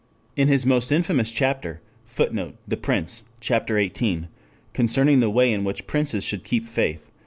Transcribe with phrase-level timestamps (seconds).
[0.35, 3.51] In his most infamous chapter [Footnote: The Prince, Ch.
[3.51, 4.29] XVIII.
[4.73, 7.11] "Concerning the way in which Princes should keep faith."